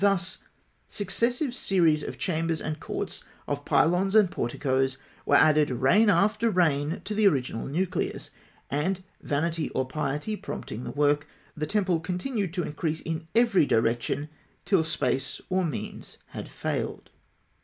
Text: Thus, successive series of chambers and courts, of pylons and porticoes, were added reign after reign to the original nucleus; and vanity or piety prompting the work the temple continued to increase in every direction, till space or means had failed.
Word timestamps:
Thus, 0.03 0.39
successive 0.87 1.53
series 1.53 2.01
of 2.01 2.17
chambers 2.17 2.59
and 2.59 2.79
courts, 2.79 3.23
of 3.47 3.65
pylons 3.65 4.15
and 4.15 4.31
porticoes, 4.31 4.97
were 5.27 5.35
added 5.35 5.69
reign 5.69 6.09
after 6.09 6.49
reign 6.49 7.01
to 7.05 7.13
the 7.13 7.27
original 7.27 7.67
nucleus; 7.67 8.31
and 8.71 9.03
vanity 9.21 9.69
or 9.75 9.85
piety 9.87 10.35
prompting 10.35 10.85
the 10.85 10.91
work 10.91 11.27
the 11.55 11.67
temple 11.67 11.99
continued 11.99 12.51
to 12.55 12.63
increase 12.63 13.01
in 13.01 13.27
every 13.35 13.67
direction, 13.67 14.27
till 14.65 14.83
space 14.83 15.39
or 15.51 15.63
means 15.63 16.17
had 16.29 16.49
failed. 16.49 17.11